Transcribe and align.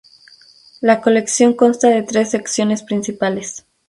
La 0.79 0.99
colección 0.99 1.53
consta 1.53 1.87
de 1.89 2.01
tres 2.01 2.31
secciones 2.31 2.81
principales. 2.81 3.67